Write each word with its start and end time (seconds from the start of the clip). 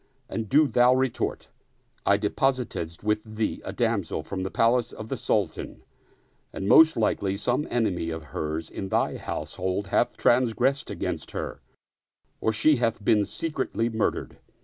And 0.27 0.49
do 0.49 0.65
thou 0.65 0.95
retort: 0.95 1.47
I 2.07 2.17
deposited 2.17 3.03
with 3.03 3.21
thee 3.35 3.61
a 3.63 3.71
damsel 3.71 4.23
from 4.23 4.41
the 4.41 4.49
palace 4.49 4.91
of 4.91 5.09
the 5.09 5.15
Sultan, 5.15 5.83
and 6.51 6.67
most 6.67 6.97
likely 6.97 7.37
some 7.37 7.67
enemy 7.69 8.09
of 8.09 8.23
hers 8.33 8.71
in 8.71 8.89
thy 8.89 9.17
house 9.17 9.57
hold 9.61 9.89
hath 9.89 10.17
transgressed 10.17 10.89
against 10.89 11.29
her 11.37 11.61
or 12.39 12.51
she 12.51 12.77
hath 12.77 13.05
been 13.05 13.25
secretly 13.25 13.89
murdered. 13.89 14.39